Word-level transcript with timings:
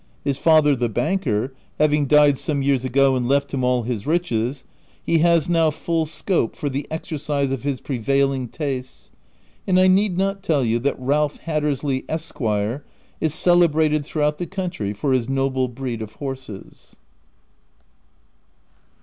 His 0.23 0.39
father, 0.39 0.75
the 0.75 0.89
banker, 0.89 1.53
having 1.77 2.07
died 2.07 2.39
some 2.39 2.63
years 2.63 2.83
ago 2.83 3.15
and 3.15 3.29
left 3.29 3.53
him 3.53 3.63
all 3.63 3.83
his 3.83 4.07
riches, 4.07 4.63
he 5.03 5.19
has 5.19 5.47
now 5.47 5.69
full 5.69 6.07
scope 6.07 6.55
for 6.55 6.69
the 6.69 6.87
exercise 6.89 7.51
of 7.51 7.61
his 7.61 7.79
prevailing 7.79 8.47
tastes, 8.47 9.11
and 9.67 9.79
I 9.79 9.85
need 9.87 10.17
not 10.17 10.41
tell 10.41 10.65
you 10.65 10.79
that 10.79 10.99
Ralph 10.99 11.37
Hattersley, 11.41 12.01
Esqr., 12.09 12.81
is 13.19 13.35
celebrated 13.35 14.03
through 14.03 14.23
out 14.23 14.39
the 14.39 14.47
country 14.47 14.91
for 14.91 15.13
his 15.13 15.29
noble 15.29 15.67
breed 15.67 16.01
of 16.01 16.13
horses. 16.15 16.95